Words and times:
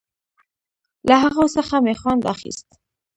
له 1.07 1.15
هغو 1.23 1.45
څخه 1.55 1.75
مې 1.83 1.93
خوند 2.01 2.21
اخيست. 2.33 2.67